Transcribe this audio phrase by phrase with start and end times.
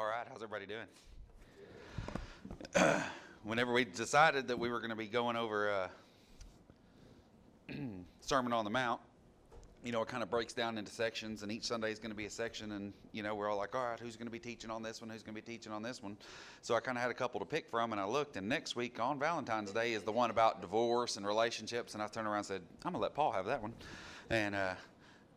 [0.00, 0.86] All right, how's everybody doing?
[3.44, 5.90] Whenever we decided that we were going to be going over
[7.68, 7.74] uh,
[8.22, 9.02] Sermon on the Mount,
[9.84, 12.16] you know, it kind of breaks down into sections, and each Sunday is going to
[12.16, 14.38] be a section, and you know, we're all like, all right, who's going to be
[14.38, 15.10] teaching on this one?
[15.10, 16.16] Who's going to be teaching on this one?
[16.62, 18.76] So I kind of had a couple to pick from, and I looked, and next
[18.76, 22.38] week on Valentine's Day is the one about divorce and relationships, and I turned around
[22.38, 23.74] and said, I'm gonna let Paul have that one,
[24.30, 24.72] and uh,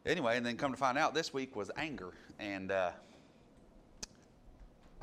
[0.05, 2.91] anyway, and then come to find out, this week was anger, and uh,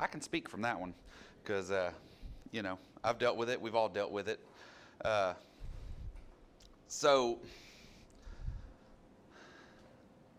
[0.01, 0.95] I can speak from that one
[1.43, 1.91] because, uh,
[2.51, 3.61] you know, I've dealt with it.
[3.61, 4.39] We've all dealt with it.
[5.05, 5.35] Uh,
[6.87, 7.37] so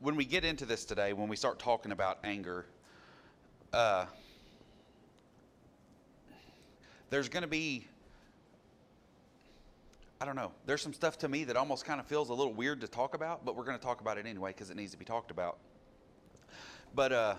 [0.00, 2.66] when we get into this today, when we start talking about anger,
[3.72, 4.06] uh,
[7.10, 7.86] there's going to be,
[10.20, 12.52] I don't know, there's some stuff to me that almost kind of feels a little
[12.52, 14.90] weird to talk about, but we're going to talk about it anyway because it needs
[14.90, 15.58] to be talked about.
[16.96, 17.34] But uh,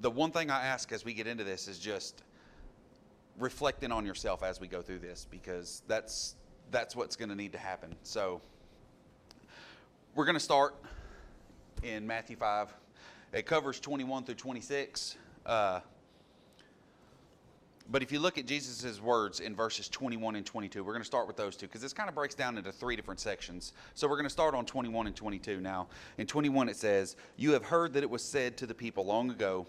[0.00, 2.22] the one thing I ask as we get into this is just
[3.38, 6.34] reflecting on yourself as we go through this because that's
[6.70, 7.94] that's what's going to need to happen.
[8.02, 8.40] So
[10.14, 10.74] we're going to start
[11.82, 12.72] in Matthew 5.
[13.32, 15.16] It covers 21 through 26.
[15.44, 15.80] Uh,
[17.88, 21.06] but if you look at Jesus' words in verses 21 and 22, we're going to
[21.06, 23.74] start with those two because this kind of breaks down into three different sections.
[23.94, 25.86] So we're going to start on 21 and 22 now.
[26.18, 29.30] In 21, it says, You have heard that it was said to the people long
[29.30, 29.66] ago,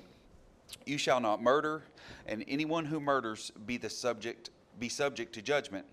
[0.85, 1.83] You shall not murder,
[2.25, 5.85] and anyone who murders be the subject be subject to judgment.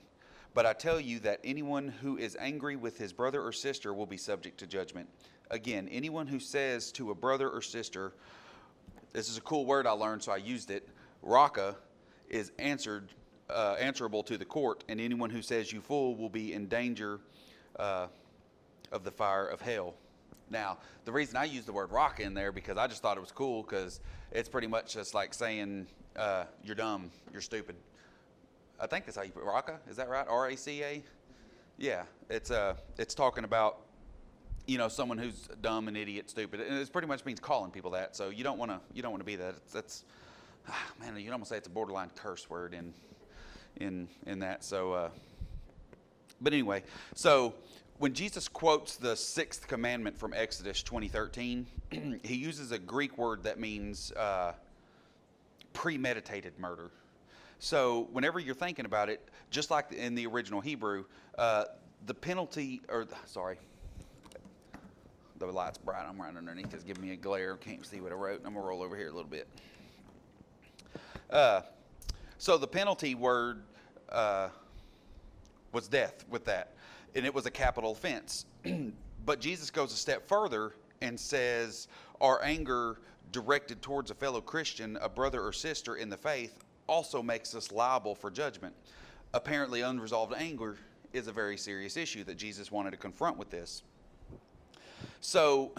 [0.52, 4.06] But I tell you that anyone who is angry with his brother or sister will
[4.06, 5.08] be subject to judgment.
[5.50, 8.12] Again, anyone who says to a brother or sister,
[9.12, 10.88] this is a cool word I learned, so I used it.
[11.22, 11.76] Raca
[12.28, 13.08] is answered,
[13.50, 17.20] uh, answerable to the court, and anyone who says you fool will be in danger
[17.78, 18.06] uh,
[18.92, 19.94] of the fire of hell.
[20.50, 23.20] Now, the reason I use the word raca in there because I just thought it
[23.20, 24.00] was cool because
[24.34, 27.76] it's pretty much just like saying uh, you're dumb, you're stupid.
[28.80, 29.78] I think that's how you put raca.
[29.88, 30.26] Is that right?
[30.28, 31.02] R A C A.
[31.78, 33.78] Yeah, it's uh, it's talking about
[34.66, 37.92] you know someone who's dumb and idiot, stupid, and it pretty much means calling people
[37.92, 38.16] that.
[38.16, 39.54] So you don't want to you don't want to be that.
[39.56, 40.04] It's, that's
[40.68, 42.92] ah, man, you almost say it's a borderline curse word in
[43.76, 44.64] in in that.
[44.64, 45.10] So, uh,
[46.40, 46.82] but anyway,
[47.14, 47.54] so
[47.98, 51.66] when Jesus quotes the sixth commandment from Exodus 2013,
[52.22, 54.52] he uses a Greek word that means uh,
[55.72, 56.90] premeditated murder.
[57.58, 61.04] So whenever you're thinking about it, just like in the original Hebrew,
[61.38, 61.64] uh,
[62.06, 63.58] the penalty, or sorry,
[65.38, 66.04] the light's bright.
[66.06, 66.74] I'm right underneath.
[66.74, 67.56] It's giving me a glare.
[67.56, 68.42] Can't see what I wrote.
[68.44, 69.48] I'm gonna roll over here a little bit.
[71.30, 71.62] Uh,
[72.38, 73.62] so the penalty word
[74.10, 74.48] uh,
[75.72, 76.73] was death with that,
[77.14, 78.46] and it was a capital offense.
[79.26, 81.88] but Jesus goes a step further and says,
[82.20, 82.98] our anger
[83.32, 87.72] directed towards a fellow Christian, a brother or sister in the faith, also makes us
[87.72, 88.74] liable for judgment.
[89.32, 90.76] Apparently, unresolved anger
[91.12, 93.82] is a very serious issue that Jesus wanted to confront with this.
[95.20, 95.72] So,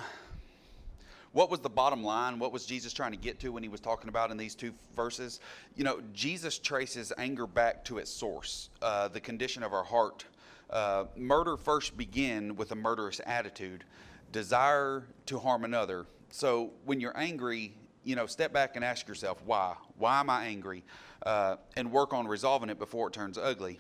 [1.32, 2.40] what was the bottom line?
[2.40, 4.74] What was Jesus trying to get to when he was talking about in these two
[4.96, 5.42] verses?
[5.76, 10.26] You know, Jesus traces anger back to its source, uh, the condition of our heart.
[10.70, 13.84] Uh, murder first began with a murderous attitude,
[14.32, 16.06] desire to harm another.
[16.32, 19.76] So, when you're angry, you know, step back and ask yourself, why?
[19.98, 20.84] Why am I angry?
[21.26, 23.80] Uh, and work on resolving it before it turns ugly.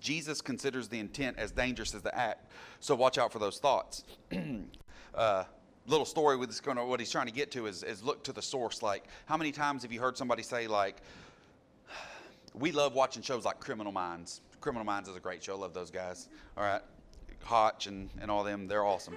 [0.00, 2.50] Jesus considers the intent as dangerous as the act.
[2.80, 4.04] So watch out for those thoughts.
[5.14, 5.44] uh,
[5.86, 8.22] little story with this kind of what he's trying to get to is, is look
[8.24, 8.82] to the source.
[8.82, 10.96] Like, how many times have you heard somebody say, like,
[12.54, 14.40] we love watching shows like Criminal Minds.
[14.60, 15.54] Criminal Minds is a great show.
[15.54, 16.28] I love those guys.
[16.56, 16.82] All right.
[17.42, 19.16] Hotch and, and all them, they're awesome.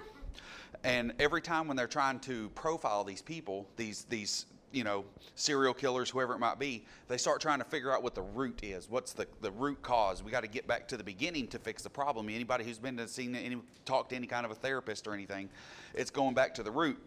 [0.83, 5.03] And every time when they're trying to profile these people, these these you know,
[5.35, 8.63] serial killers, whoever it might be, they start trying to figure out what the root
[8.63, 8.89] is.
[8.89, 10.23] What's the, the root cause?
[10.23, 12.29] We got to get back to the beginning to fix the problem.
[12.29, 15.49] Anybody who's been to seen any, talk to any kind of a therapist or anything,
[15.93, 16.97] it's going back to the root.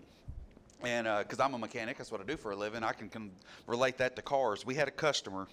[0.82, 3.08] And because uh, I'm a mechanic, that's what I do for a living, I can,
[3.08, 3.30] can
[3.66, 4.66] relate that to cars.
[4.66, 5.46] We had a customer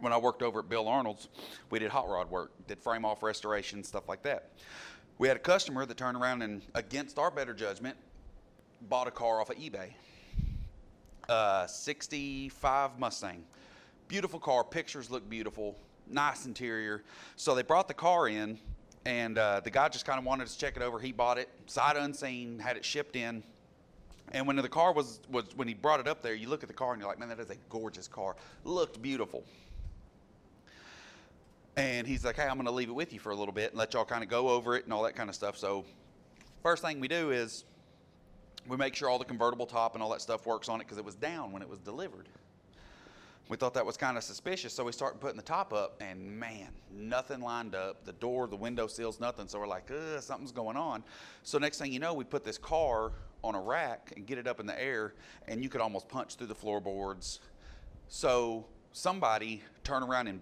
[0.00, 1.28] when I worked over at Bill Arnold's.
[1.70, 4.50] We did hot rod work, did frame off restoration, stuff like that.
[5.18, 7.96] We had a customer that turned around and, against our better judgment,
[8.88, 9.92] bought a car off of eBay
[11.30, 13.44] uh, 65 Mustang.
[14.08, 15.76] Beautiful car, pictures look beautiful,
[16.08, 17.04] nice interior.
[17.36, 18.58] So they brought the car in,
[19.06, 20.98] and uh, the guy just kind of wanted to check it over.
[20.98, 23.42] He bought it, sight unseen, had it shipped in.
[24.32, 26.68] And when the car was, was when he brought it up there, you look at
[26.68, 28.36] the car and you're like, man, that is a gorgeous car.
[28.64, 29.44] Looked beautiful.
[31.76, 33.70] And he's like, hey, I'm going to leave it with you for a little bit
[33.70, 35.56] and let y'all kind of go over it and all that kind of stuff.
[35.56, 35.84] So,
[36.62, 37.64] first thing we do is
[38.68, 40.98] We make sure all the convertible top and all that stuff works on it because
[40.98, 42.28] it was down when it was delivered.
[43.48, 46.38] We thought that was kind of suspicious, so we started putting the top up, and
[46.38, 48.04] man, nothing lined up.
[48.04, 49.48] The door, the window seals, nothing.
[49.48, 51.02] So we're like, Ugh, something's going on.
[51.42, 53.10] So next thing you know, we put this car
[53.42, 55.14] on a rack and get it up in the air,
[55.48, 57.40] and you could almost punch through the floorboards.
[58.06, 60.40] So somebody turned around and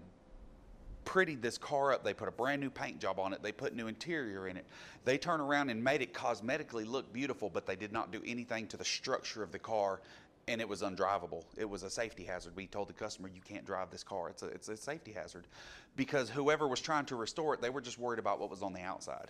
[1.09, 2.03] prettied this car up.
[2.03, 3.41] They put a brand new paint job on it.
[3.41, 4.65] They put new interior in it.
[5.05, 8.67] They turned around and made it cosmetically look beautiful, but they did not do anything
[8.67, 10.01] to the structure of the car
[10.47, 11.43] and it was undrivable.
[11.57, 12.55] It was a safety hazard.
[12.55, 14.29] We told the customer, "You can't drive this car.
[14.29, 15.47] It's a it's a safety hazard,"
[15.95, 18.73] because whoever was trying to restore it, they were just worried about what was on
[18.73, 19.29] the outside.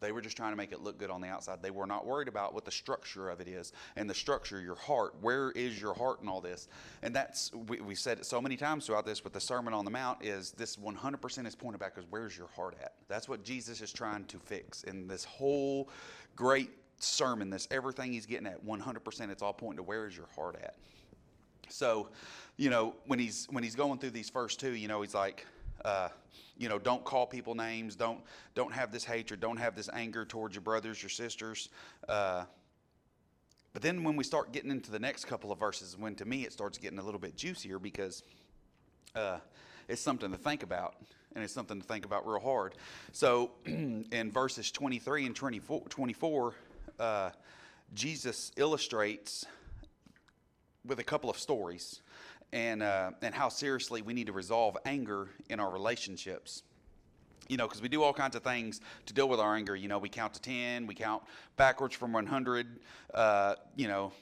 [0.00, 1.62] They were just trying to make it look good on the outside.
[1.62, 4.74] They were not worried about what the structure of it is and the structure, your
[4.74, 5.14] heart.
[5.20, 6.68] Where is your heart in all this?
[7.02, 9.84] And that's we, we said it so many times throughout this with the Sermon on
[9.84, 12.94] the Mount is this 100% is pointed back as where's your heart at?
[13.08, 15.88] That's what Jesus is trying to fix in this whole
[16.36, 20.28] great sermon, this everything he's getting at, 100%, it's all pointing to where is your
[20.34, 20.76] heart at.
[21.68, 22.08] So,
[22.56, 25.46] you know, when he's when he's going through these first two, you know, he's like,
[25.84, 26.08] uh,
[26.56, 28.20] you know, don't call people names, don't
[28.54, 31.68] don't have this hatred, don't have this anger towards your brothers, your sisters.
[32.08, 32.44] Uh,
[33.72, 36.44] but then when we start getting into the next couple of verses, when to me
[36.44, 38.22] it starts getting a little bit juicier because
[39.16, 39.38] uh,
[39.88, 40.94] it's something to think about
[41.34, 42.74] and it's something to think about real hard.
[43.12, 46.54] So in verses 23 and 24, 24
[46.98, 47.30] uh,
[47.92, 49.44] Jesus illustrates
[50.86, 52.00] with a couple of stories
[52.54, 56.62] and, uh, and how seriously we need to resolve anger in our relationships.
[57.48, 59.76] You know, because we do all kinds of things to deal with our anger.
[59.76, 61.22] You know, we count to 10, we count
[61.56, 62.78] backwards from 100.
[63.12, 64.12] Uh, you know,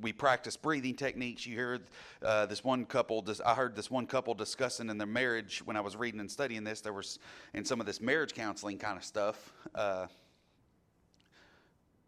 [0.00, 1.44] we practice breathing techniques.
[1.44, 1.80] You hear
[2.22, 3.26] uh, this one couple.
[3.44, 6.64] I heard this one couple discussing in their marriage when I was reading and studying
[6.64, 6.80] this.
[6.80, 7.18] There was
[7.54, 9.52] in some of this marriage counseling kind of stuff.
[9.74, 10.06] Uh,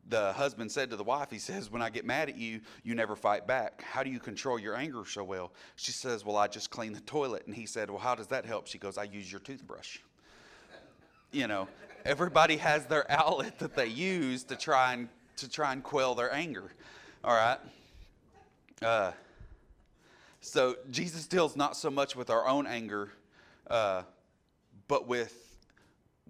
[0.08, 2.94] the husband said to the wife, he says, When I get mad at you, you
[2.94, 3.82] never fight back.
[3.82, 5.52] How do you control your anger so well?
[5.76, 7.46] She says, Well, I just clean the toilet.
[7.46, 8.66] And he said, Well, how does that help?
[8.66, 9.98] She goes, I use your toothbrush.
[11.32, 11.68] You know,
[12.04, 15.08] everybody has their outlet that they use to try and
[15.38, 16.72] to try and quell their anger.
[17.22, 17.58] All right.
[18.80, 19.12] Uh,
[20.40, 23.10] so Jesus deals not so much with our own anger,
[23.68, 24.02] uh,
[24.86, 25.58] but with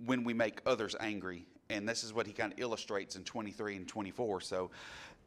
[0.04, 3.76] when we make others angry and this is what he kind of illustrates in 23
[3.76, 4.40] and 24.
[4.40, 4.70] So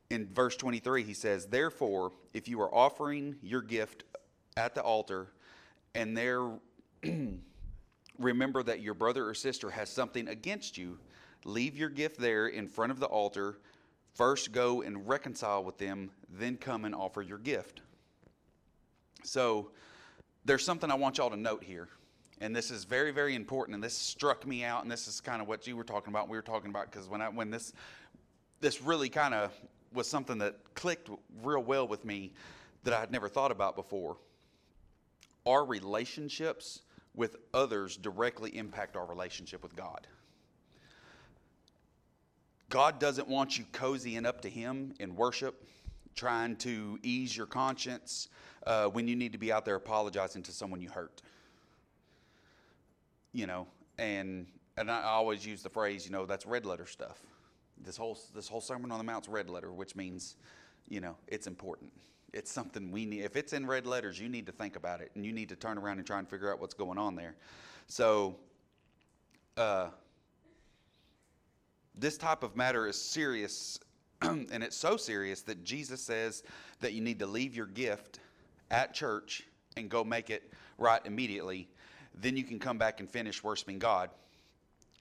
[0.09, 4.03] in verse 23, he says, Therefore, if you are offering your gift
[4.57, 5.27] at the altar,
[5.95, 6.49] and there
[8.19, 10.97] remember that your brother or sister has something against you,
[11.45, 13.57] leave your gift there in front of the altar.
[14.13, 17.81] First go and reconcile with them, then come and offer your gift.
[19.23, 19.71] So
[20.45, 21.89] there's something I want y'all to note here
[22.41, 25.41] and this is very very important and this struck me out and this is kind
[25.41, 27.73] of what you were talking about we were talking about because when i when this
[28.61, 29.53] this really kind of
[29.93, 31.09] was something that clicked
[31.43, 32.31] real well with me
[32.83, 34.17] that i had never thought about before.
[35.45, 36.81] Our relationships
[37.15, 40.07] with others directly impact our relationship with god.
[42.69, 45.65] God doesn't want you cozying up to him in worship
[46.15, 48.27] trying to ease your conscience
[48.67, 51.21] uh, when you need to be out there apologizing to someone you hurt
[53.33, 53.67] you know,
[53.97, 54.47] and
[54.77, 57.21] and I always use the phrase, you know, that's red letter stuff.
[57.77, 60.37] This whole this whole Sermon on the Mount's red letter, which means,
[60.87, 61.91] you know, it's important.
[62.33, 63.23] It's something we need.
[63.23, 65.55] If it's in red letters, you need to think about it, and you need to
[65.55, 67.35] turn around and try and figure out what's going on there.
[67.87, 68.35] So,
[69.57, 69.87] uh,
[71.95, 73.79] this type of matter is serious,
[74.21, 76.43] and it's so serious that Jesus says
[76.81, 78.19] that you need to leave your gift
[78.69, 79.43] at church
[79.75, 81.67] and go make it right immediately
[82.21, 84.09] then you can come back and finish worshiping God.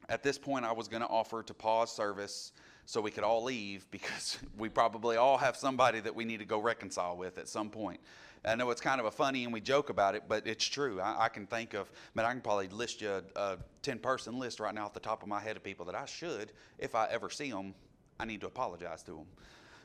[0.08, 2.52] At this point, I was going to offer to pause service
[2.86, 6.46] so we could all leave because we probably all have somebody that we need to
[6.46, 8.00] go reconcile with at some point.
[8.44, 11.00] I know it's kind of a funny and we joke about it, but it's true.
[11.00, 14.38] I, I can think of, man, I can probably list you a, a 10 person
[14.38, 16.94] list right now off the top of my head of people that I should, if
[16.94, 17.74] I ever see them,
[18.20, 19.26] I need to apologize to them.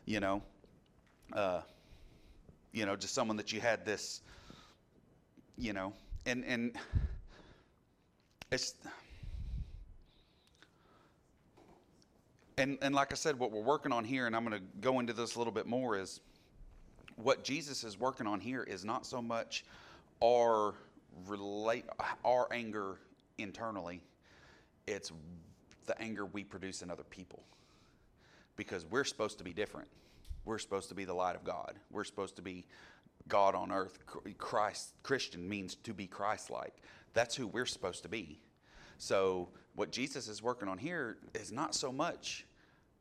[0.05, 0.43] You know,
[1.33, 1.61] uh,
[2.71, 4.21] you know, just someone that you had this,
[5.57, 5.93] you know,
[6.25, 6.77] and, and,
[8.53, 8.75] it's
[12.57, 14.99] and and like I said, what we're working on here, and I'm going to go
[14.99, 16.21] into this a little bit more, is
[17.15, 19.65] what Jesus is working on here is not so much
[20.23, 20.75] our
[21.27, 21.85] relate
[22.23, 22.99] our anger
[23.39, 24.03] internally;
[24.87, 25.11] it's
[25.87, 27.43] the anger we produce in other people,
[28.55, 29.87] because we're supposed to be different.
[30.45, 31.73] We're supposed to be the light of God.
[31.89, 32.65] We're supposed to be
[33.27, 33.99] God on earth.
[34.37, 36.75] Christ Christian means to be Christ-like.
[37.13, 38.39] That's who we're supposed to be.
[38.97, 42.45] So what Jesus is working on here is not so much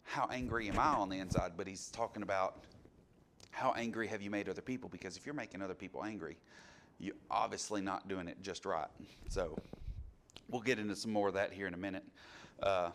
[0.05, 2.65] how angry am I on the inside, but he's talking about
[3.51, 4.89] how angry have you made other people?
[4.89, 6.37] Because if you're making other people angry,
[6.99, 8.89] you're obviously not doing it just right.
[9.29, 9.57] So
[10.49, 12.05] we'll get into some more of that here in a minute.
[12.63, 12.91] Uh,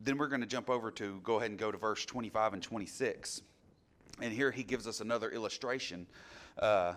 [0.00, 2.62] then we're going to jump over to go ahead and go to verse 25 and
[2.62, 3.42] 26.
[4.20, 6.06] And here he gives us another illustration.
[6.58, 6.94] Uh,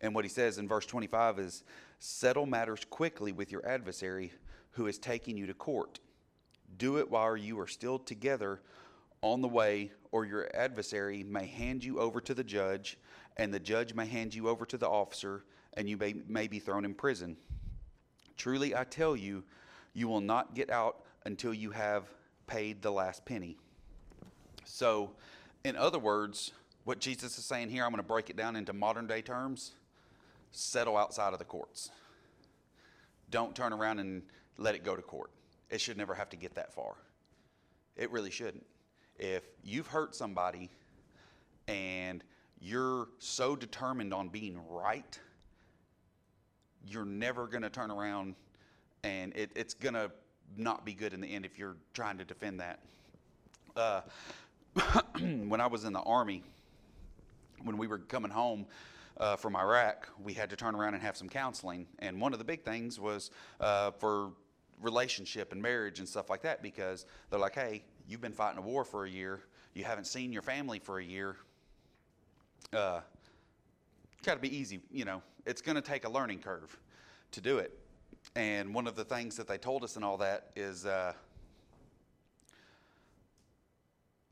[0.00, 1.64] and what he says in verse 25 is
[1.98, 4.32] settle matters quickly with your adversary
[4.72, 6.00] who is taking you to court.
[6.78, 8.60] Do it while you are still together
[9.22, 12.98] on the way, or your adversary may hand you over to the judge,
[13.36, 15.44] and the judge may hand you over to the officer,
[15.74, 17.36] and you may, may be thrown in prison.
[18.36, 19.44] Truly, I tell you,
[19.94, 22.04] you will not get out until you have
[22.48, 23.56] paid the last penny.
[24.64, 25.12] So,
[25.64, 26.52] in other words,
[26.84, 29.72] what Jesus is saying here, I'm going to break it down into modern day terms
[30.52, 31.90] settle outside of the courts.
[33.30, 34.22] Don't turn around and
[34.58, 35.30] let it go to court.
[35.70, 36.94] It should never have to get that far.
[37.96, 38.66] It really shouldn't.
[39.18, 40.70] If you've hurt somebody
[41.68, 42.22] and
[42.60, 45.18] you're so determined on being right,
[46.86, 48.34] you're never going to turn around
[49.02, 50.10] and it, it's going to
[50.56, 52.80] not be good in the end if you're trying to defend that.
[53.74, 54.02] Uh,
[55.20, 56.42] when I was in the Army,
[57.62, 58.66] when we were coming home
[59.18, 61.86] uh, from Iraq, we had to turn around and have some counseling.
[61.98, 64.30] And one of the big things was uh, for
[64.80, 68.62] relationship and marriage and stuff like that because they're like, hey, you've been fighting a
[68.62, 69.40] war for a year,
[69.74, 71.36] you haven't seen your family for a year.
[72.72, 73.00] Uh,
[74.24, 75.22] got to be easy, you know.
[75.44, 76.76] It's going to take a learning curve
[77.32, 77.78] to do it.
[78.36, 81.12] And one of the things that they told us and all that is uh,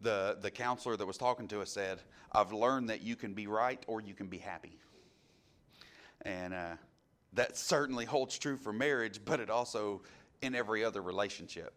[0.03, 2.01] the the counselor that was talking to us said,
[2.33, 4.79] "I've learned that you can be right or you can be happy."
[6.23, 6.75] And uh,
[7.33, 10.03] that certainly holds true for marriage, but it also
[10.43, 11.73] in every other relationship.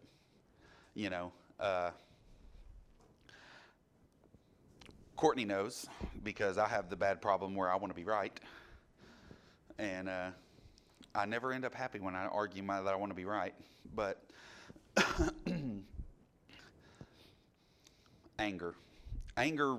[0.94, 1.90] You know, uh,
[5.16, 5.86] Courtney knows
[6.22, 8.38] because I have the bad problem where I want to be right,
[9.78, 10.30] and uh,
[11.14, 13.54] I never end up happy when I argue my, that I want to be right.
[13.94, 14.22] But
[18.44, 18.74] anger,
[19.36, 19.78] anger,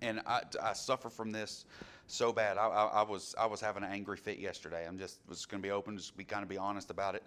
[0.00, 1.66] and I, I suffer from this
[2.06, 2.56] so bad.
[2.56, 4.86] I, I, I, was I was having an angry fit yesterday.
[4.86, 7.22] I'm just was going to be open, just be kind of be honest about it.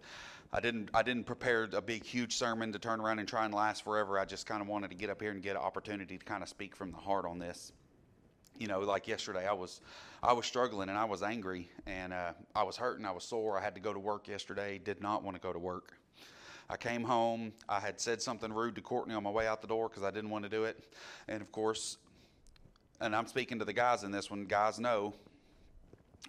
[0.51, 3.53] I didn't I didn't prepare a big huge sermon to turn around and try and
[3.53, 4.17] last forever.
[4.17, 6.41] I just kind of wanted to get up here and get an opportunity to kind
[6.41, 7.71] of speak from the heart on this.
[8.57, 9.81] You know, like yesterday, I was
[10.23, 13.05] I was struggling and I was angry and uh, I was hurting.
[13.05, 13.59] I was sore.
[13.59, 14.79] I had to go to work yesterday.
[14.83, 15.98] Did not want to go to work.
[16.69, 17.53] I came home.
[17.67, 20.11] I had said something rude to Courtney on my way out the door because I
[20.11, 20.93] didn't want to do it.
[21.27, 21.97] And of course,
[23.01, 25.13] and I'm speaking to the guys in this one, guys know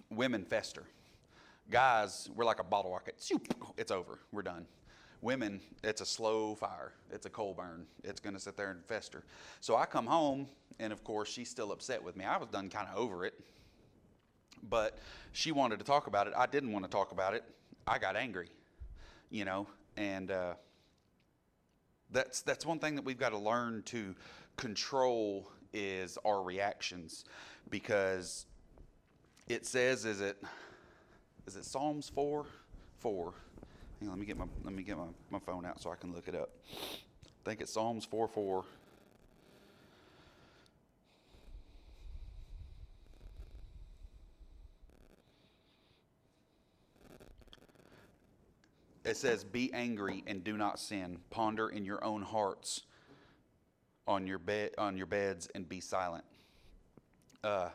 [0.09, 0.83] women fester.
[1.69, 3.15] Guys, we're like a bottle rocket.
[3.77, 4.19] It's over.
[4.31, 4.65] We're done.
[5.21, 6.93] Women, it's a slow fire.
[7.11, 7.85] It's a coal burn.
[8.03, 9.23] It's going to sit there and fester.
[9.59, 10.47] So I come home,
[10.79, 12.25] and of course, she's still upset with me.
[12.25, 13.35] I was done kind of over it,
[14.63, 14.97] but
[15.31, 16.33] she wanted to talk about it.
[16.35, 17.43] I didn't want to talk about it.
[17.85, 18.49] I got angry,
[19.29, 19.67] you know,
[19.97, 20.53] and uh,
[22.11, 24.15] that's that's one thing that we've got to learn to
[24.57, 27.25] control is our reactions
[27.69, 28.45] because
[29.47, 30.41] it says is it
[31.47, 32.45] is it Psalms 4
[32.99, 33.33] 4
[34.01, 35.95] Hang on, let me get my let me get my, my phone out so I
[35.95, 36.49] can look it up.
[36.73, 38.63] I think it's Psalms 4 4.
[49.11, 51.17] It says, Be angry and do not sin.
[51.31, 52.83] Ponder in your own hearts
[54.07, 56.23] on your bed on your beds and be silent.
[57.43, 57.67] Uh,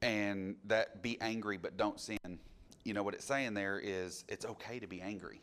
[0.00, 2.38] and that be angry but don't sin.
[2.84, 5.40] You know what it's saying there is it's okay to be angry.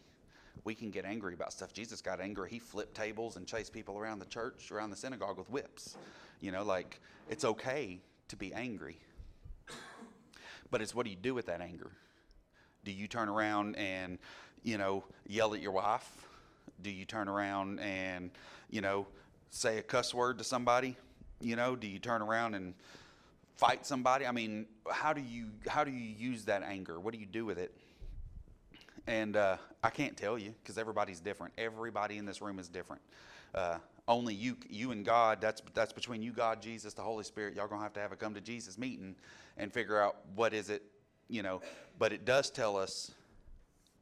[0.63, 1.73] We can get angry about stuff.
[1.73, 2.49] Jesus got angry.
[2.51, 5.97] He flipped tables and chased people around the church, around the synagogue with whips.
[6.39, 7.99] You know, like it's okay
[8.29, 8.97] to be angry.
[10.71, 11.91] But it's what do you do with that anger?
[12.85, 14.19] Do you turn around and,
[14.63, 16.27] you know, yell at your wife?
[16.81, 18.31] Do you turn around and,
[18.69, 19.07] you know,
[19.49, 20.97] say a cuss word to somebody?
[21.39, 22.73] You know, do you turn around and
[23.55, 24.25] fight somebody?
[24.25, 26.99] I mean, how do you how do you use that anger?
[26.99, 27.73] What do you do with it?
[29.07, 31.53] And uh, I can't tell you because everybody's different.
[31.57, 33.01] Everybody in this room is different.
[33.53, 35.39] Uh, only you, you and God.
[35.39, 37.55] That's that's between you, God, Jesus, the Holy Spirit.
[37.55, 39.15] Y'all gonna have to have a come to Jesus meeting
[39.57, 40.83] and figure out what is it,
[41.29, 41.61] you know.
[41.99, 43.11] But it does tell us,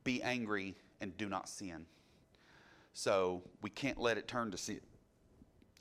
[0.03, 1.85] be angry and do not sin.
[2.93, 4.81] So we can't let it turn to sin.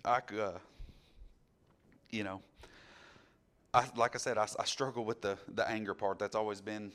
[0.05, 0.59] I, uh,
[2.11, 2.41] you know,
[3.75, 6.19] I, like I said, I, I struggle with the, the anger part.
[6.19, 6.93] That's always been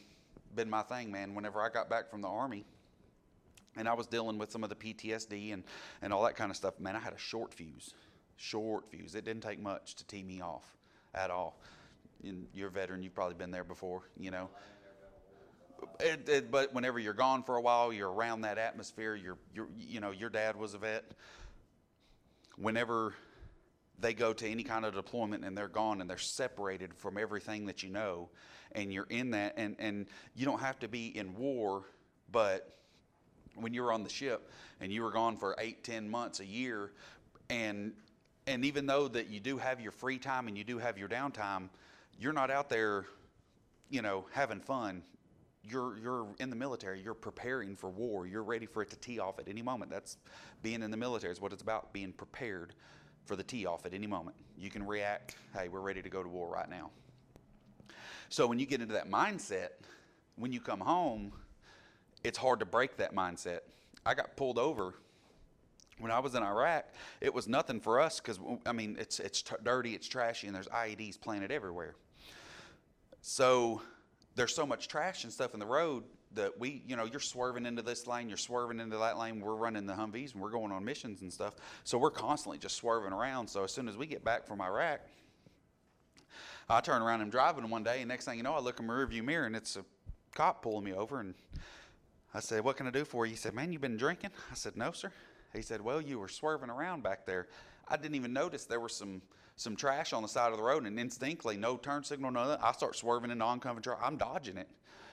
[0.56, 1.36] been my thing, man.
[1.36, 2.64] Whenever I got back from the army,
[3.78, 5.64] and I was dealing with some of the PTSD and,
[6.02, 6.80] and all that kind of stuff.
[6.80, 7.94] Man, I had a short fuse,
[8.38, 9.16] short fuse.
[9.16, 10.64] It didn't take much to tee me off
[11.14, 11.60] at all.
[12.26, 14.50] And you're a veteran, you've probably been there before, you know.
[16.00, 19.16] It, it, but whenever you're gone for a while, you're around that atmosphere.
[19.16, 21.04] You're, you're, you know, your dad was a vet.
[22.58, 23.14] Whenever
[24.00, 27.68] they go to any kind of deployment and they're gone and they're separated from everything
[27.68, 28.30] that you know,
[28.72, 31.84] and you're in that, and, and you don't have to be in war,
[32.32, 32.76] but
[33.56, 34.50] when you were on the ship
[34.82, 36.92] and you were gone for eight, ten months, a year,
[37.50, 37.94] and
[38.48, 41.10] and even though that you do have your free time and you do have your
[41.10, 41.70] downtime,
[42.20, 43.06] you're not out there,
[43.90, 45.04] you know, having fun.
[45.64, 47.02] You're you're in the military.
[47.02, 48.28] You're preparing for war.
[48.28, 49.90] You're ready for it to tee off at any moment.
[49.90, 50.18] That's
[50.62, 51.92] being in the military is what it's about.
[51.92, 52.74] Being prepared
[53.26, 54.36] for the tee off at any moment.
[54.58, 55.36] You can react.
[55.58, 56.92] Hey, we're ready to go to war right now.
[58.30, 59.70] So when you get into that mindset,
[60.36, 61.32] when you come home
[62.26, 63.60] it's hard to break that mindset.
[64.06, 64.96] I got pulled over
[66.00, 66.86] when I was in Iraq.
[67.22, 70.56] It was nothing for us because I mean it's it's t- dirty, it's trashy, and
[70.56, 71.96] there's IEDs planted everywhere.
[73.28, 73.82] So
[74.36, 76.04] there's so much trash and stuff in the road
[76.36, 79.42] that we, you know, you're swerving into this lane, you're swerving into that lane.
[79.42, 81.56] We're running the Humvees and we're going on missions and stuff.
[81.86, 83.48] So we're constantly just swerving around.
[83.48, 85.00] So as soon as we get back from Iraq,
[86.70, 88.80] I turn around and I'm driving one day, and next thing you know, I look
[88.80, 89.84] in my rearview mirror and it's a
[90.36, 91.34] cop pulling me over and
[92.32, 93.32] I said, What can I do for you?
[93.32, 94.30] He said, Man, you've been drinking?
[94.52, 95.12] I said, No, sir.
[95.52, 97.48] He said, Well, you were swerving around back there.
[97.88, 99.24] I didn't even notice there were some
[99.56, 102.72] some trash on the side of the road, and instinctively, no turn signal, none I
[102.74, 104.04] start swerving into oncoming traffic.
[104.06, 104.68] I'm dodging it,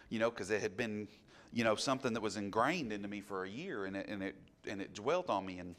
[0.09, 1.09] you know, because it had been,
[1.53, 4.37] you know, something that was ingrained into me for a year, and it and it
[4.67, 5.75] and it dwelt on me, and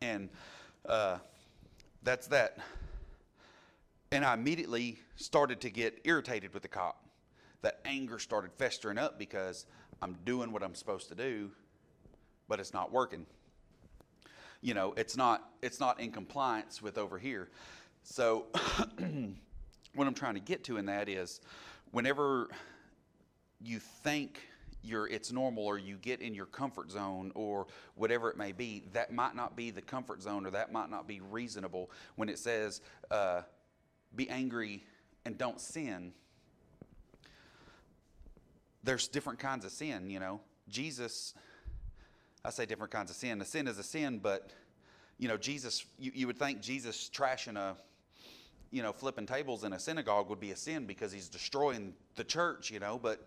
[0.00, 0.28] and
[0.88, 1.18] uh,
[2.02, 2.58] that's that.
[4.12, 7.02] And I immediately started to get irritated with the cop.
[7.62, 9.66] That anger started festering up because
[10.00, 11.50] I'm doing what I'm supposed to do,
[12.48, 13.26] but it's not working.
[14.60, 17.48] You know, it's not it's not in compliance with over here.
[18.02, 18.46] So
[19.94, 21.40] what I'm trying to get to in that is
[21.90, 22.48] whenever
[23.60, 24.40] you think
[24.82, 27.66] you're it's normal or you get in your comfort zone or
[27.96, 31.08] whatever it may be, that might not be the comfort zone or that might not
[31.08, 33.42] be reasonable when it says uh,
[34.14, 34.84] be angry
[35.24, 36.12] and don't sin
[38.86, 40.40] there's different kinds of sin, you know.
[40.68, 41.34] Jesus,
[42.46, 43.40] I say different kinds of sin.
[43.40, 44.50] A sin is a sin, but,
[45.18, 47.74] you know, Jesus, you, you would think Jesus trashing a,
[48.70, 52.22] you know, flipping tables in a synagogue would be a sin because he's destroying the
[52.22, 53.26] church, you know, but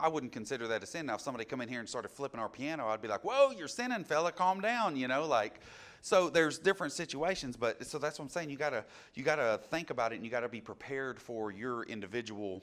[0.00, 1.06] I wouldn't consider that a sin.
[1.06, 3.52] Now, if somebody come in here and started flipping our piano, I'd be like, whoa,
[3.56, 5.60] you're sinning, fella, calm down, you know, like,
[6.00, 8.50] so there's different situations, but so that's what I'm saying.
[8.50, 12.62] You gotta you gotta think about it, and you gotta be prepared for your individual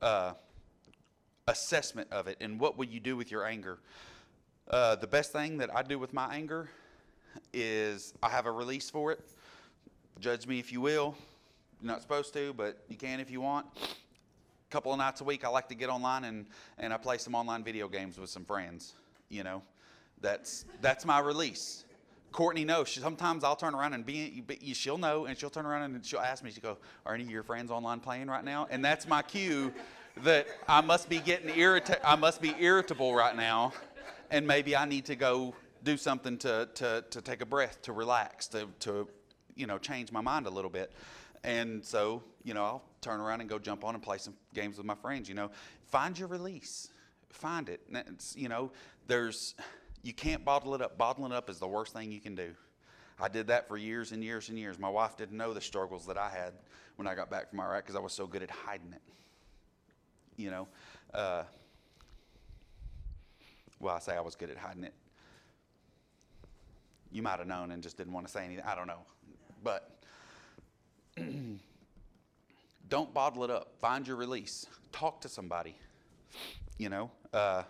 [0.00, 0.34] uh,
[1.48, 3.78] assessment of it and what will you do with your anger.
[4.68, 6.68] Uh, the best thing that I do with my anger
[7.52, 9.20] is I have a release for it.
[10.18, 11.14] Judge me if you will.
[11.80, 13.66] You're not supposed to, but you can if you want.
[13.76, 16.46] A couple of nights a week, I like to get online and,
[16.78, 18.94] and I play some online video games with some friends.
[19.28, 19.62] You know,
[20.20, 21.84] that's that's my release.
[22.32, 22.88] Courtney knows.
[22.88, 26.18] She, sometimes I'll turn around and be, she'll know, and she'll turn around and she'll
[26.18, 26.50] ask me.
[26.50, 29.72] She go, "Are any of your friends online playing right now?" And that's my cue
[30.24, 32.02] that I must be getting irritated.
[32.04, 33.72] I must be irritable right now,
[34.30, 37.92] and maybe I need to go do something to, to, to take a breath, to
[37.92, 39.08] relax, to, to
[39.54, 40.92] you know change my mind a little bit.
[41.44, 44.78] And so you know I'll turn around and go jump on and play some games
[44.78, 45.28] with my friends.
[45.28, 45.50] You know,
[45.86, 46.90] find your release,
[47.30, 47.80] find it.
[47.90, 48.72] It's, you know,
[49.06, 49.54] there's
[50.02, 50.98] you can't bottle it up.
[50.98, 52.52] Bottling it up is the worst thing you can do.
[53.18, 54.78] I did that for years and years and years.
[54.78, 56.52] My wife didn't know the struggles that I had
[56.96, 59.00] when I got back from Iraq because I was so good at hiding it
[60.36, 60.68] you know.
[61.12, 61.42] Uh,
[63.80, 64.94] well, I say I was good at hiding it.
[67.12, 68.64] You might have known and just didn't want to say anything.
[68.66, 69.00] I don't know.
[69.62, 69.90] But
[72.88, 73.74] don't bottle it up.
[73.80, 74.66] Find your release.
[74.92, 75.76] Talk to somebody.
[76.78, 77.62] You know, uh,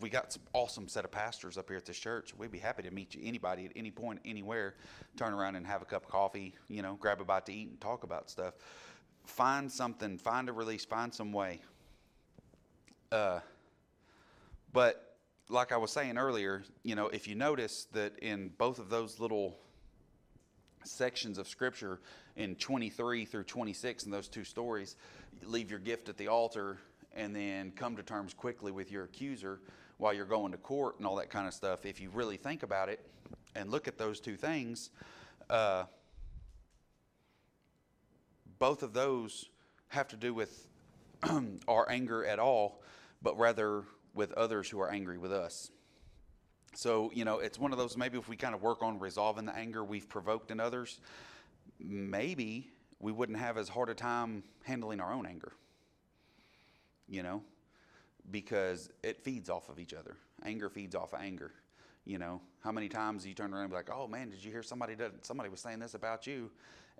[0.00, 2.34] we got some awesome set of pastors up here at this church.
[2.36, 4.74] We'd be happy to meet you, anybody at any point, anywhere.
[5.16, 7.68] Turn around and have a cup of coffee, you know, grab a bite to eat
[7.68, 8.54] and talk about stuff.
[9.24, 11.60] Find something, find a release, find some way.
[13.12, 13.38] Uh,
[14.72, 15.11] but
[15.52, 19.20] like I was saying earlier, you know, if you notice that in both of those
[19.20, 19.58] little
[20.82, 22.00] sections of scripture
[22.36, 24.96] in 23 through 26 in those two stories,
[25.44, 26.78] leave your gift at the altar
[27.14, 29.60] and then come to terms quickly with your accuser
[29.98, 31.84] while you're going to court and all that kind of stuff.
[31.84, 33.04] If you really think about it
[33.54, 34.90] and look at those two things,
[35.50, 35.84] uh,
[38.58, 39.50] both of those
[39.88, 40.66] have to do with
[41.68, 42.82] our anger at all
[43.22, 45.70] but rather with others who are angry with us.
[46.74, 49.44] So, you know, it's one of those maybe if we kind of work on resolving
[49.44, 51.00] the anger we've provoked in others,
[51.78, 55.52] maybe we wouldn't have as hard a time handling our own anger.
[57.08, 57.42] You know,
[58.30, 60.16] because it feeds off of each other.
[60.44, 61.52] Anger feeds off of anger.
[62.04, 64.50] You know, how many times you turn around and be like, "Oh man, did you
[64.50, 66.50] hear somebody did, somebody was saying this about you?"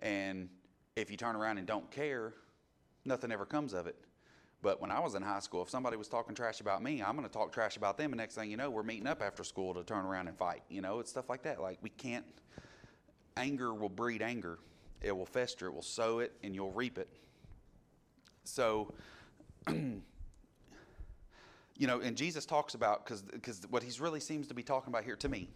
[0.00, 0.48] And
[0.96, 2.34] if you turn around and don't care,
[3.04, 3.96] nothing ever comes of it.
[4.62, 7.16] But when I was in high school, if somebody was talking trash about me, I'm
[7.16, 8.12] going to talk trash about them.
[8.12, 10.62] And next thing you know, we're meeting up after school to turn around and fight.
[10.68, 11.60] You know, it's stuff like that.
[11.60, 12.24] Like we can't.
[13.36, 14.58] Anger will breed anger.
[15.00, 15.66] It will fester.
[15.66, 17.08] It will sow it, and you'll reap it.
[18.44, 18.94] So.
[21.82, 24.92] you know, and Jesus talks about because because what he's really seems to be talking
[24.92, 25.48] about here to me,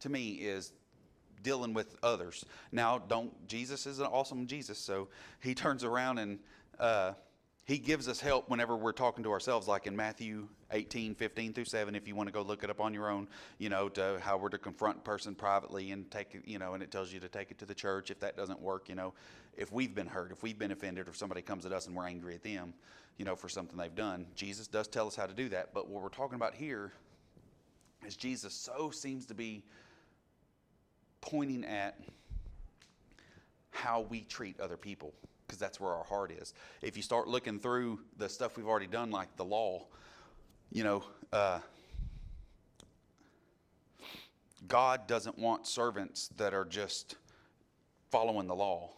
[0.00, 0.72] to me is
[1.42, 2.44] dealing with others.
[2.72, 5.08] Now, don't Jesus is an awesome Jesus, so
[5.40, 6.38] he turns around and
[6.78, 7.12] uh,
[7.70, 11.66] he gives us help whenever we're talking to ourselves, like in Matthew 18, 15 through
[11.66, 13.28] 7, if you want to go look it up on your own,
[13.58, 16.74] you know, to how we're to confront a person privately and take it, you know,
[16.74, 18.96] and it tells you to take it to the church if that doesn't work, you
[18.96, 19.14] know,
[19.56, 21.94] if we've been hurt, if we've been offended, or if somebody comes at us and
[21.94, 22.74] we're angry at them,
[23.18, 24.26] you know, for something they've done.
[24.34, 25.72] Jesus does tell us how to do that.
[25.72, 26.92] But what we're talking about here
[28.04, 29.62] is Jesus so seems to be
[31.20, 32.00] pointing at
[33.70, 35.14] how we treat other people
[35.50, 36.54] because that's where our heart is.
[36.80, 39.86] If you start looking through the stuff we've already done, like the law,
[40.70, 41.58] you know, uh,
[44.68, 47.16] God doesn't want servants that are just
[48.12, 48.90] following the law.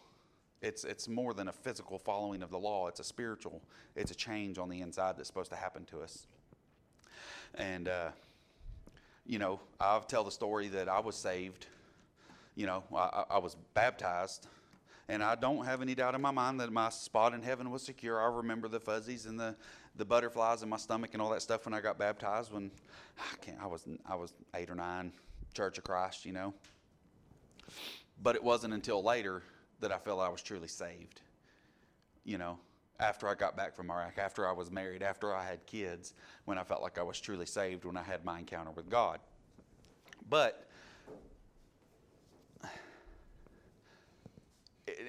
[0.61, 3.59] It's, it's more than a physical following of the law, it's a spiritual,
[3.95, 6.27] it's a change on the inside that's supposed to happen to us.
[7.55, 8.09] And, uh,
[9.25, 11.65] you know, I'll tell the story that I was saved.
[12.53, 14.47] You know, I, I was baptized
[15.09, 17.81] and I don't have any doubt in my mind that my spot in heaven was
[17.81, 18.21] secure.
[18.21, 19.55] I remember the fuzzies and the,
[19.95, 22.53] the butterflies in my stomach and all that stuff when I got baptized.
[22.53, 22.71] When
[23.17, 25.11] I can't, I was I was eight or nine,
[25.53, 26.53] Church of Christ, you know.
[28.21, 29.43] But it wasn't until later
[29.81, 31.21] that I felt I was truly saved.
[32.23, 32.57] You know,
[32.99, 36.13] after I got back from Iraq, after I was married, after I had kids,
[36.45, 39.19] when I felt like I was truly saved, when I had my encounter with God.
[40.29, 40.62] But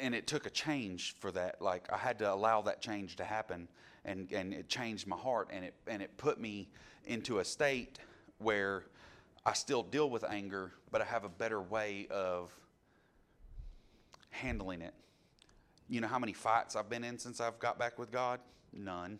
[0.00, 1.60] and it took a change for that.
[1.60, 3.68] Like I had to allow that change to happen,
[4.04, 6.68] and and it changed my heart, and it and it put me
[7.04, 7.98] into a state
[8.38, 8.84] where
[9.44, 12.52] I still deal with anger, but I have a better way of
[14.30, 14.94] handling it.
[15.88, 18.40] You know how many fights I've been in since I've got back with God?
[18.72, 19.18] None.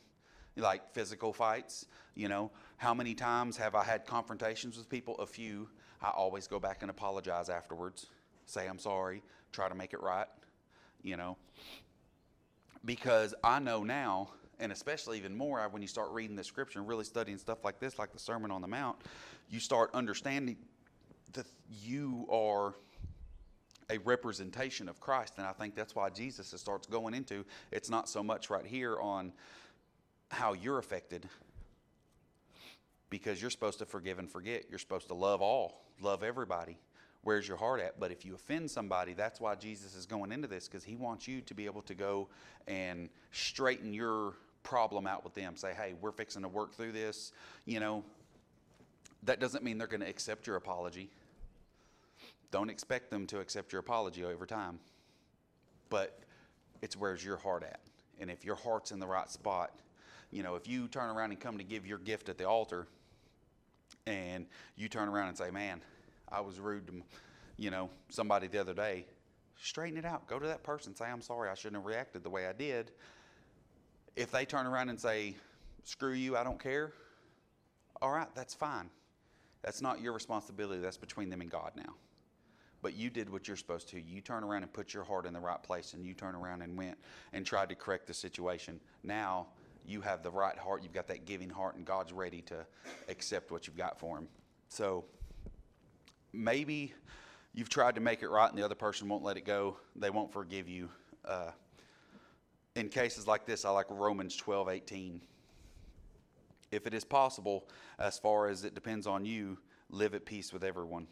[0.57, 5.17] Like physical fights, you know, how many times have I had confrontations with people?
[5.19, 5.69] A few.
[6.01, 8.07] I always go back and apologize afterwards,
[8.47, 10.29] say I'm sorry, try to make it right
[11.05, 11.37] you know,
[12.85, 16.89] because I know now, and especially even more when you start reading the scripture and
[16.89, 18.97] really studying stuff like this, like the Sermon on the Mount,
[19.51, 20.57] you start understanding
[21.35, 21.47] that
[21.83, 22.75] you are
[23.91, 25.35] a representation of Christ.
[25.37, 28.99] And I think that's why Jesus starts going into it's not so much right here
[28.99, 29.33] on
[30.31, 31.29] how you're affected,
[33.11, 34.65] because you're supposed to forgive and forget.
[34.71, 36.79] You're supposed to love all, love everybody
[37.25, 37.99] where's your heart at?
[37.99, 41.27] But if you offend somebody, that's why Jesus is going into this because he wants
[41.27, 42.29] you to be able to go
[42.69, 45.57] and straighten your problem out with them.
[45.57, 47.33] Say, hey, we're fixing to work through this.
[47.65, 48.05] You know,
[49.25, 51.11] that doesn't mean they're going to accept your apology.
[52.51, 54.79] Don't expect them to accept your apology over time.
[55.91, 56.19] But
[56.83, 57.81] it's where's your heart at?
[58.21, 59.73] And if your heart's in the right spot,
[60.31, 62.87] you know, if you turn around and come to give your gift at the altar
[64.07, 65.81] and you turn around and say, man,
[66.31, 67.03] I was rude to,
[67.57, 69.07] you know, somebody the other day.
[69.61, 70.27] Straighten it out.
[70.27, 70.95] Go to that person.
[70.95, 71.49] Say, I'm sorry.
[71.49, 72.91] I shouldn't have reacted the way I did.
[74.17, 75.37] If they turn around and say,
[75.85, 76.93] screw you, I don't care,
[78.03, 78.91] all right, that's fine.
[79.63, 80.81] That's not your responsibility.
[80.81, 81.95] That's between them and God now.
[82.83, 84.01] But you did what you're supposed to.
[84.01, 86.61] You turn around and put your heart in the right place, and you turn around
[86.61, 86.99] and went
[87.33, 88.79] and tried to correct the situation.
[89.03, 89.47] Now
[89.87, 90.83] you have the right heart.
[90.83, 92.67] You've got that giving heart, and God's ready to
[93.09, 94.29] accept what you've got for Him.
[94.69, 95.05] So,
[96.35, 96.93] maybe
[97.55, 99.77] you've tried to make it right and the other person won't let it go.
[99.97, 100.89] They won't forgive you.
[101.25, 101.51] Uh,
[102.75, 105.21] in cases like this, I like Romans 12 18.
[106.73, 107.69] If it is possible,
[107.99, 109.59] as far as it depends on you,
[109.91, 111.07] live at peace with everyone.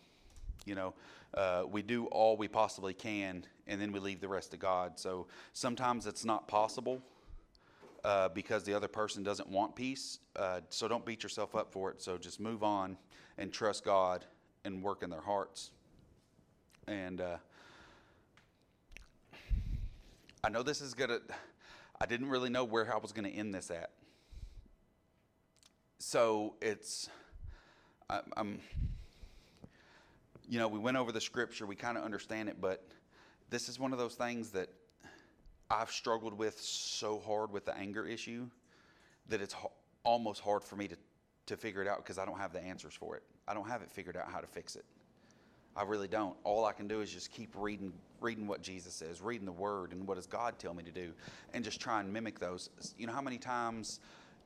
[0.64, 0.94] You know,
[1.35, 4.98] uh, we do all we possibly can, and then we leave the rest to God.
[4.98, 7.00] So sometimes it's not possible
[8.02, 10.18] uh, because the other person doesn't want peace.
[10.35, 12.02] Uh, so don't beat yourself up for it.
[12.02, 12.96] So just move on
[13.38, 14.24] and trust God
[14.64, 15.70] and work in their hearts.
[16.87, 17.37] And uh,
[20.44, 21.20] I know this is going to,
[22.01, 23.90] I didn't really know where I was going to end this at.
[25.98, 27.09] so it's,
[28.11, 28.61] I, I'm,
[30.48, 32.85] you know, we went over the scripture, we kind of understand it, but
[33.51, 34.68] this is one of those things that
[35.70, 38.48] I've struggled with so hard with the anger issue
[39.29, 39.55] that it's
[40.05, 40.96] almost hard for me to,
[41.46, 43.22] to figure it out because I don't have the answers for it.
[43.48, 44.85] I don't have it figured out how to fix it.
[45.74, 46.37] I really don't.
[46.44, 49.92] All I can do is just keep reading reading what Jesus says, reading the word
[49.92, 51.12] and what does God tell me to do
[51.52, 52.70] and just try and mimic those.
[52.96, 53.98] You know how many times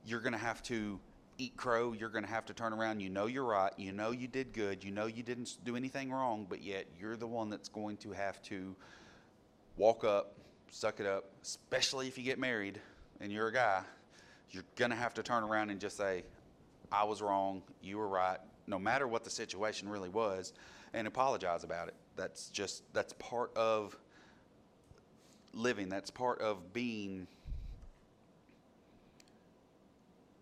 [0.06, 0.98] you're going to have to
[1.38, 4.10] eat crow, you're going to have to turn around, you know you're right, you know
[4.10, 7.50] you did good, you know you didn't do anything wrong, but yet you're the one
[7.50, 8.74] that's going to have to
[9.76, 10.34] walk up,
[10.70, 12.80] suck it up, especially if you get married
[13.20, 13.82] and you're a guy.
[14.50, 16.22] You're going to have to turn around and just say,
[16.92, 20.52] I was wrong, you were right, no matter what the situation really was,
[20.94, 21.94] and apologize about it.
[22.16, 23.96] That's just, that's part of
[25.52, 27.26] living, that's part of being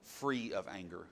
[0.03, 1.07] free of anger.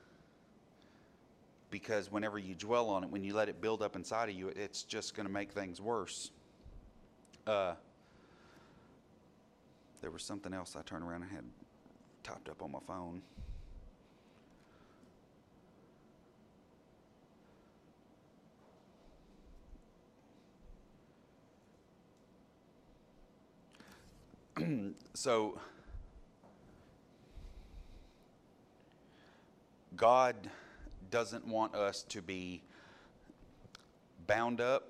[1.70, 4.48] Because whenever you dwell on it, when you let it build up inside of you,
[4.48, 6.30] it's just going to make things worse.
[7.46, 7.74] Uh,
[10.02, 11.44] there was something else I turned around and had
[12.22, 13.22] typed up on my phone.
[25.14, 25.58] so
[29.96, 30.36] God
[31.10, 32.62] doesn't want us to be
[34.26, 34.88] bound up,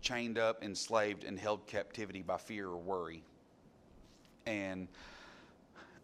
[0.00, 3.22] chained up, enslaved, and held captivity by fear or worry.
[4.46, 4.88] And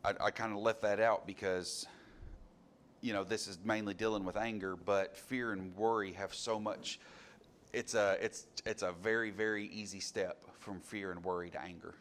[0.05, 1.87] I, I kind of left that out because,
[3.00, 6.98] you know, this is mainly dealing with anger, but fear and worry have so much.
[7.72, 11.94] It's a it's it's a very very easy step from fear and worry to anger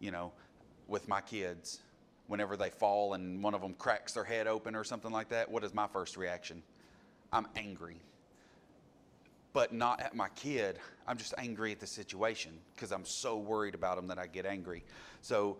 [0.00, 0.32] you know,
[0.86, 1.80] with my kids,
[2.26, 5.50] whenever they fall and one of them cracks their head open or something like that,
[5.50, 6.62] what is my first reaction?
[7.32, 7.96] I'm angry.
[9.52, 10.78] But not at my kid.
[11.06, 14.46] I'm just angry at the situation because I'm so worried about them that I get
[14.46, 14.84] angry.
[15.22, 15.56] So,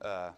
[0.00, 0.30] uh,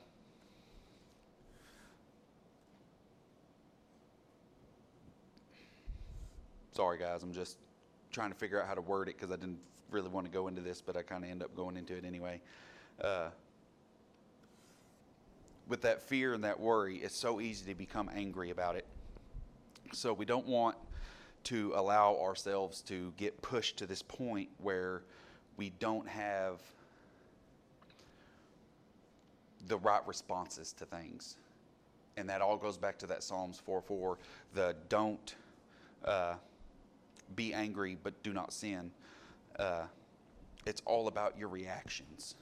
[6.73, 7.59] sorry guys, I'm just
[8.15, 9.59] trying to figure out how to word it because I didn't
[9.91, 12.05] really want to go into this, but I kind of end up going into it
[12.05, 12.41] anyway.
[13.03, 13.29] Uh,
[15.67, 18.87] with that fear and that worry, it's so easy to become angry about it.
[19.93, 20.77] So we don't want
[21.45, 25.03] to allow ourselves to get pushed to this point where
[25.57, 26.61] we don't have
[29.67, 31.37] the right responses to things.
[32.17, 34.19] And that all goes back to that Psalms 4 4,
[34.55, 35.35] the don't.
[36.05, 36.35] Uh,
[37.35, 38.91] be angry but do not sin.
[39.59, 39.85] Uh,
[40.67, 42.35] it's all about your reactions.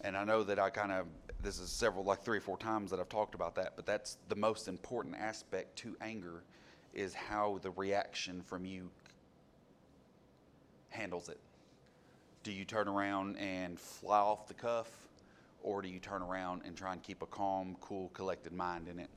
[0.00, 1.06] And I know that I kind of,
[1.42, 4.18] this is several, like three or four times that I've talked about that, but that's
[4.28, 6.42] the most important aspect to anger
[6.92, 8.90] is how the reaction from you
[10.90, 11.38] handles it.
[12.42, 14.90] Do you turn around and fly off the cuff,
[15.62, 18.98] or do you turn around and try and keep a calm, cool, collected mind in
[18.98, 19.08] it?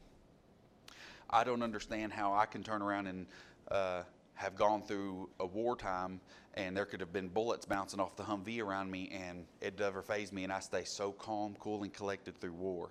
[1.29, 3.25] I don't understand how I can turn around and
[3.71, 4.03] uh,
[4.35, 6.19] have gone through a wartime
[6.55, 10.01] and there could have been bullets bouncing off the Humvee around me and it never
[10.01, 12.89] phased me and I stay so calm, cool, and collected through war.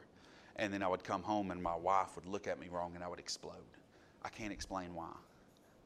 [0.56, 3.04] And then I would come home and my wife would look at me wrong and
[3.04, 3.54] I would explode.
[4.24, 5.12] I can't explain why.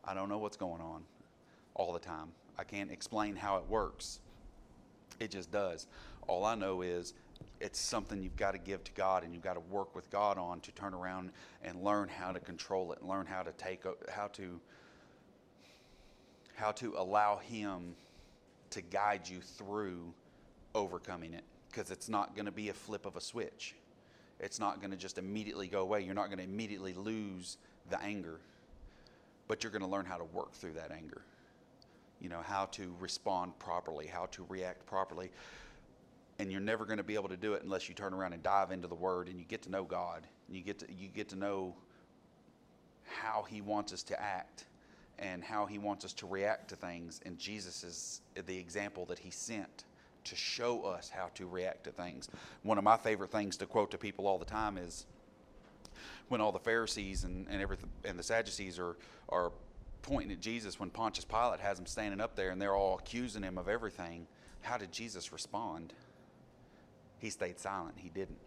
[0.04, 1.02] I don't know what's going on
[1.74, 2.28] all the time.
[2.58, 4.20] I can't explain how it works.
[5.20, 5.86] It just does.
[6.26, 7.14] All I know is
[7.60, 10.38] it's something you've got to give to God and you've got to work with God
[10.38, 11.30] on to turn around
[11.62, 14.60] and learn how to control it and learn how to take how to
[16.58, 17.94] how to allow Him
[18.70, 20.12] to guide you through
[20.74, 23.74] overcoming it because it's not going to be a flip of a switch.
[24.40, 26.02] It's not going to just immediately go away.
[26.02, 27.58] You're not going to immediately lose
[27.90, 28.40] the anger,
[29.46, 31.22] but you're going to learn how to work through that anger.
[32.20, 35.30] You know, how to respond properly, how to react properly.
[36.40, 38.42] And you're never going to be able to do it unless you turn around and
[38.42, 40.26] dive into the Word and you get to know God.
[40.48, 41.74] And you get to, you get to know
[43.04, 44.64] how He wants us to act
[45.18, 47.20] and how he wants us to react to things.
[47.24, 49.84] And Jesus is the example that he sent
[50.24, 52.28] to show us how to react to things.
[52.62, 55.06] One of my favorite things to quote to people all the time is
[56.28, 58.96] when all the Pharisees and, and everything and the Sadducees are
[59.28, 59.52] are
[60.02, 63.42] pointing at Jesus when Pontius Pilate has him standing up there and they're all accusing
[63.42, 64.26] him of everything.
[64.60, 65.92] How did Jesus respond?
[67.18, 67.96] He stayed silent.
[67.98, 68.38] He didn't.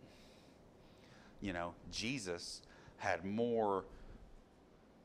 [1.40, 2.62] You know, Jesus
[2.98, 3.86] had more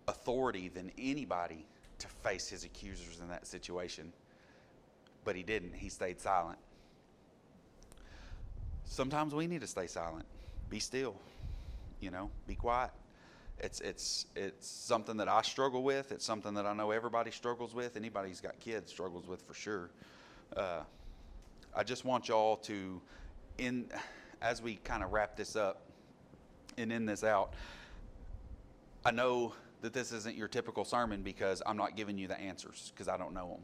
[0.09, 1.67] authority than anybody
[1.99, 4.13] to face his accusers in that situation.
[5.25, 6.59] But he didn't, he stayed silent.
[8.85, 10.27] sometimes we need to stay silent,
[10.71, 11.17] be still,
[12.01, 12.91] you know, be quiet.
[13.59, 16.13] It's it's it's something that I struggle with.
[16.13, 17.97] It's something that I know everybody struggles with.
[17.97, 19.91] Anybody who's got kids struggles with for sure.
[20.57, 20.81] Uh,
[21.75, 23.01] I just want y'all to,
[23.59, 23.87] in
[24.43, 25.83] as we kind of wrap this up
[26.79, 27.55] and end this out.
[29.05, 32.93] I know that this isn't your typical sermon because I'm not giving you the answers
[32.95, 33.63] because I don't know them.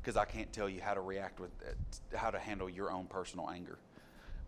[0.00, 1.76] Because I can't tell you how to react with it,
[2.16, 3.78] how to handle your own personal anger.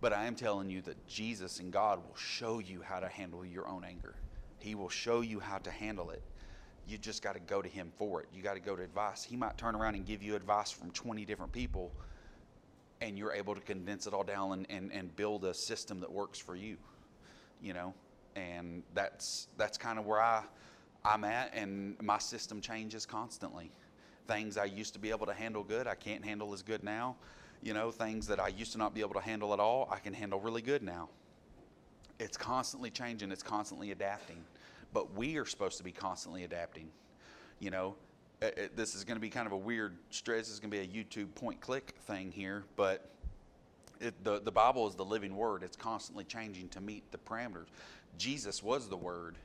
[0.01, 3.45] But I am telling you that Jesus and God will show you how to handle
[3.45, 4.15] your own anger.
[4.59, 6.23] He will show you how to handle it.
[6.89, 8.29] You just got to go to Him for it.
[8.35, 9.23] You got to go to advice.
[9.23, 11.93] He might turn around and give you advice from 20 different people,
[13.01, 16.11] and you're able to condense it all down and, and, and build a system that
[16.11, 16.77] works for you.
[17.61, 17.95] You know,
[18.37, 20.43] and that's that's kind of where I
[21.05, 23.71] I'm at, and my system changes constantly.
[24.29, 27.17] Things I used to be able to handle good, I can't handle as good now.
[27.63, 29.99] You know, things that I used to not be able to handle at all, I
[29.99, 31.09] can handle really good now.
[32.19, 34.45] It's constantly changing, it's constantly adapting.
[34.93, 36.89] But we are supposed to be constantly adapting.
[37.59, 37.95] You know,
[38.41, 40.47] it, it, this is going to be kind of a weird stress.
[40.47, 43.09] This is going to be a YouTube point click thing here, but
[44.01, 45.63] it, the, the Bible is the living word.
[45.63, 47.67] It's constantly changing to meet the parameters.
[48.19, 49.37] Jesus was the word.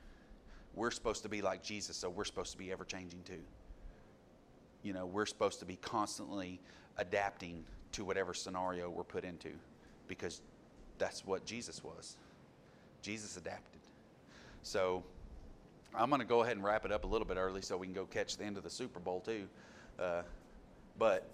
[0.74, 3.42] We're supposed to be like Jesus, so we're supposed to be ever changing too.
[4.82, 6.60] You know, we're supposed to be constantly
[6.98, 9.50] adapting to whatever scenario we're put into
[10.06, 10.40] because
[10.98, 12.16] that's what Jesus was.
[13.02, 13.80] Jesus adapted.
[14.62, 15.02] So
[15.94, 17.86] I'm going to go ahead and wrap it up a little bit early so we
[17.86, 19.46] can go catch the end of the Super Bowl too.
[19.98, 20.22] Uh,
[20.98, 21.28] but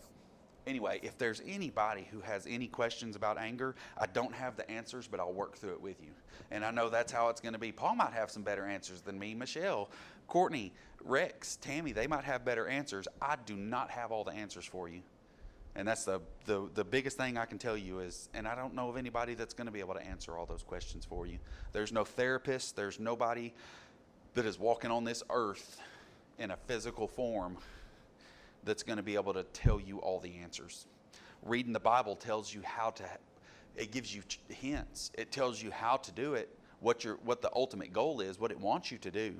[0.66, 5.06] anyway, if there's anybody who has any questions about anger, I don't have the answers,
[5.06, 6.10] but I'll work through it with you.
[6.50, 7.72] And I know that's how it's going to be.
[7.72, 9.34] Paul might have some better answers than me.
[9.34, 9.90] Michelle,
[10.26, 10.72] Courtney,
[11.04, 13.06] Rex, Tammy, they might have better answers.
[13.20, 15.02] I do not have all the answers for you.
[15.76, 18.74] And that's the, the, the biggest thing I can tell you is, and I don't
[18.74, 21.38] know of anybody that's going to be able to answer all those questions for you.
[21.72, 23.52] There's no therapist, there's nobody
[24.34, 25.80] that is walking on this earth
[26.38, 27.56] in a physical form
[28.64, 30.86] that's going to be able to tell you all the answers.
[31.42, 33.04] Reading the Bible tells you how to,
[33.76, 35.10] it gives you hints.
[35.16, 36.48] It tells you how to do it,
[36.80, 39.34] what, your, what the ultimate goal is, what it wants you to do.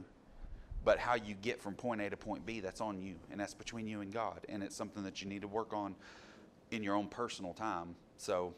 [0.85, 3.15] But how you get from point A to point B, that's on you.
[3.31, 4.41] And that's between you and God.
[4.51, 5.95] And it's something that you need to work on
[6.71, 7.97] in your own personal time.
[8.19, 8.53] So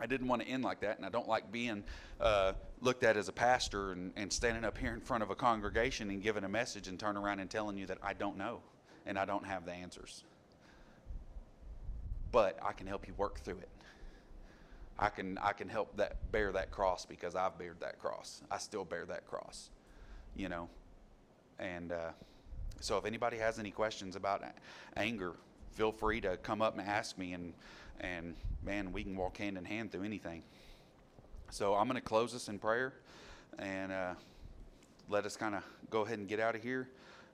[0.00, 0.96] I didn't want to end like that.
[0.96, 1.84] And I don't like being
[2.18, 5.34] uh, looked at as a pastor and, and standing up here in front of a
[5.34, 8.62] congregation and giving a message and turn around and telling you that I don't know
[9.06, 10.24] and I don't have the answers.
[12.30, 13.68] But I can help you work through it.
[14.98, 18.42] I can I can help that bear that cross because I've bared that cross.
[18.50, 19.70] I still bear that cross,
[20.36, 20.68] you know.
[21.58, 22.10] And uh,
[22.80, 24.42] so, if anybody has any questions about
[24.96, 25.34] anger,
[25.72, 27.52] feel free to come up and ask me, and
[28.00, 28.34] and
[28.64, 30.42] man, we can walk hand in hand through anything.
[31.50, 32.94] So I'm going to close this in prayer,
[33.58, 34.14] and uh,
[35.08, 36.88] let us kind of go ahead and get out of here.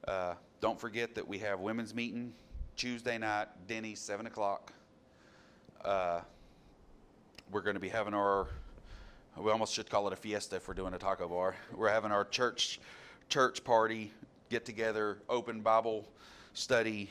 [0.06, 2.32] Uh, don't forget that we have women's meeting
[2.76, 4.72] Tuesday night, Denny, 7 o'clock.
[5.84, 6.20] Uh,
[7.52, 8.48] we're going to be having our,
[9.36, 11.54] we almost should call it a fiesta if we're doing a taco bar.
[11.74, 12.80] We're having our church
[13.28, 14.10] church party,
[14.48, 16.08] get together, open Bible
[16.54, 17.10] study,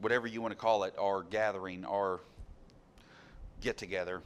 [0.00, 2.20] whatever you want to call it, our gathering, our
[3.60, 4.22] get together.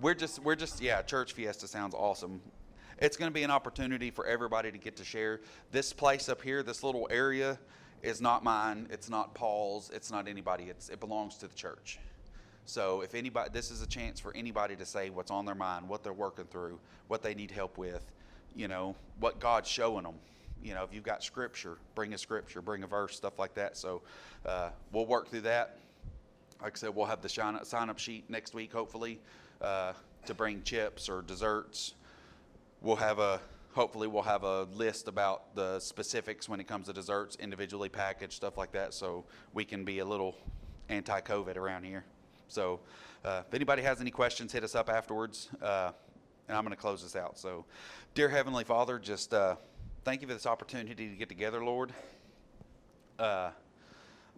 [0.00, 2.40] We're just, we're just, yeah, church fiesta sounds awesome
[2.98, 5.40] it's going to be an opportunity for everybody to get to share.
[5.70, 7.58] This place up here, this little area,
[8.02, 8.88] is not mine.
[8.90, 9.90] It's not Paul's.
[9.90, 10.64] It's not anybody.
[10.64, 11.98] It's, it belongs to the church.
[12.64, 15.88] So if anybody, this is a chance for anybody to say what's on their mind,
[15.88, 18.04] what they're working through, what they need help with,
[18.54, 20.16] you know, what God's showing them.
[20.62, 23.76] You know, if you've got scripture, bring a scripture, bring a verse, stuff like that.
[23.76, 24.02] So
[24.44, 25.78] uh, we'll work through that.
[26.60, 29.20] Like I said, we'll have the sign up sheet next week, hopefully,
[29.60, 29.92] uh,
[30.24, 31.94] to bring chips or desserts
[32.86, 33.40] we'll have a
[33.72, 38.34] hopefully we'll have a list about the specifics when it comes to desserts individually packaged
[38.34, 40.36] stuff like that so we can be a little
[40.88, 42.04] anti-covid around here.
[42.46, 42.78] So
[43.24, 45.90] uh, if anybody has any questions hit us up afterwards uh,
[46.48, 47.36] and i'm going to close this out.
[47.40, 47.64] So
[48.14, 49.56] dear heavenly father just uh,
[50.04, 51.92] thank you for this opportunity to get together lord.
[53.18, 53.50] Uh,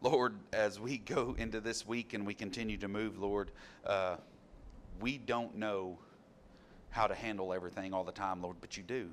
[0.00, 3.50] lord as we go into this week and we continue to move lord
[3.86, 4.16] uh,
[5.00, 5.98] we don't know
[6.90, 9.10] how to handle everything all the time, Lord, but you do.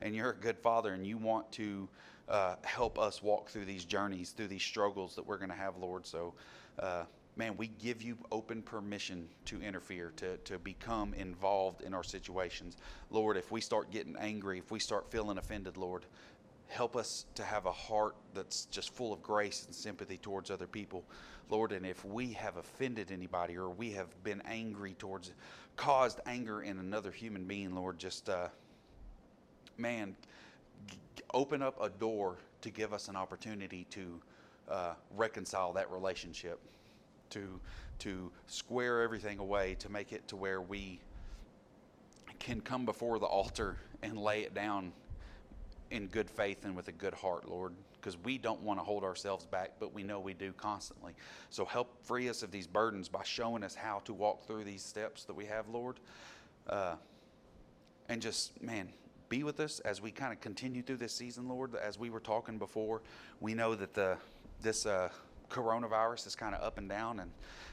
[0.00, 1.88] And you're a good father, and you want to
[2.28, 5.76] uh, help us walk through these journeys, through these struggles that we're going to have,
[5.76, 6.06] Lord.
[6.06, 6.34] So,
[6.78, 7.04] uh,
[7.36, 12.76] man, we give you open permission to interfere, to, to become involved in our situations.
[13.10, 16.06] Lord, if we start getting angry, if we start feeling offended, Lord,
[16.68, 20.66] help us to have a heart that's just full of grace and sympathy towards other
[20.66, 21.04] people,
[21.50, 21.72] Lord.
[21.72, 25.32] And if we have offended anybody or we have been angry towards,
[25.76, 28.48] caused anger in another human being, Lord, just, uh,
[29.76, 30.16] man,
[30.88, 30.96] g-
[31.32, 34.20] open up a door to give us an opportunity to
[34.68, 36.58] uh, reconcile that relationship,
[37.30, 37.60] to
[38.00, 40.98] to square everything away, to make it to where we
[42.38, 44.92] can come before the altar and lay it down
[45.90, 47.72] in good faith and with a good heart, Lord,
[48.04, 51.14] because we don't want to hold ourselves back, but we know we do constantly.
[51.48, 54.82] So help free us of these burdens by showing us how to walk through these
[54.82, 56.00] steps that we have, Lord.
[56.68, 56.96] Uh,
[58.10, 58.90] and just, man,
[59.30, 61.74] be with us as we kind of continue through this season, Lord.
[61.76, 63.00] As we were talking before,
[63.40, 64.18] we know that the
[64.60, 65.08] this uh,
[65.54, 67.30] coronavirus is kind of up and down, and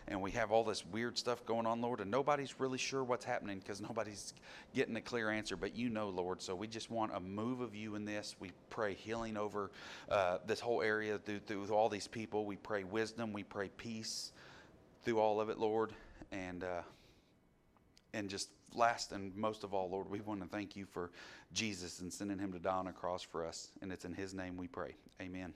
[0.08, 3.24] and we have all this weird stuff going on, Lord, and nobody's really sure what's
[3.24, 4.34] happening because nobody's
[4.74, 5.56] getting a clear answer.
[5.56, 8.36] But you know, Lord, so we just want a move of you in this.
[8.40, 9.72] We pray healing over
[10.10, 12.46] uh, this whole area through through all these people.
[12.46, 13.34] We pray wisdom.
[13.34, 14.32] We pray peace
[15.04, 15.94] through all of it, Lord,
[16.32, 16.64] and.
[16.64, 16.82] Uh,
[18.14, 21.12] and just last and most of all, Lord, we want to thank you for
[21.54, 23.72] Jesus and sending him to die on a cross for us.
[23.82, 24.96] And it's in his name we pray.
[25.22, 25.54] Amen.